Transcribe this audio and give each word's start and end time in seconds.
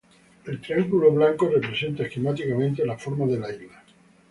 El 0.47 0.59
triángulo 0.59 1.11
blanco 1.11 1.47
representa 1.47 2.01
esquemáticamente 2.01 2.83
la 2.87 2.97
forma 2.97 3.27
de 3.27 3.37
la 3.37 3.53
isla. 3.53 3.83